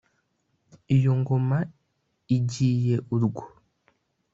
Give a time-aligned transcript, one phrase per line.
[0.95, 1.57] iyo ngoma
[2.37, 3.43] igiye urwo.